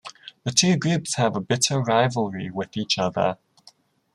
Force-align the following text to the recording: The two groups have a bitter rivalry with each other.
The 0.45 0.51
two 0.51 0.77
groups 0.77 1.17
have 1.17 1.35
a 1.35 1.39
bitter 1.39 1.79
rivalry 1.79 2.49
with 2.49 2.75
each 2.75 2.97
other. 2.97 3.37